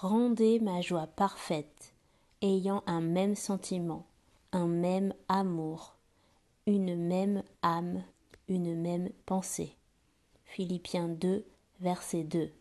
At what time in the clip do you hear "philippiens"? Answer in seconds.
10.44-11.08